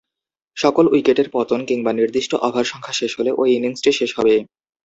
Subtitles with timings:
[0.57, 4.35] সকল উইকেটের পতন কিংবা নির্দিষ্ট ওভার সংখ্যা শেষ হলে ঐ ইনিংসটি শেষ হবে।